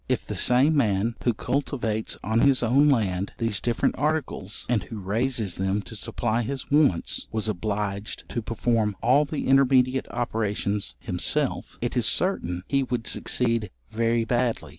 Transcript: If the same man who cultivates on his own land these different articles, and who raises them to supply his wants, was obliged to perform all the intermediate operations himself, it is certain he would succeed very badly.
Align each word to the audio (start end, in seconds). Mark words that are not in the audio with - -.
If 0.09 0.25
the 0.25 0.33
same 0.33 0.75
man 0.75 1.13
who 1.23 1.31
cultivates 1.35 2.17
on 2.23 2.39
his 2.39 2.63
own 2.63 2.89
land 2.89 3.33
these 3.37 3.61
different 3.61 3.93
articles, 3.99 4.65
and 4.67 4.81
who 4.81 4.97
raises 4.97 5.57
them 5.57 5.83
to 5.83 5.95
supply 5.95 6.41
his 6.41 6.71
wants, 6.71 7.27
was 7.31 7.47
obliged 7.47 8.27
to 8.29 8.41
perform 8.41 8.95
all 9.03 9.25
the 9.25 9.45
intermediate 9.45 10.07
operations 10.09 10.95
himself, 10.99 11.77
it 11.81 11.95
is 11.95 12.07
certain 12.07 12.63
he 12.67 12.81
would 12.81 13.05
succeed 13.05 13.69
very 13.91 14.25
badly. 14.25 14.69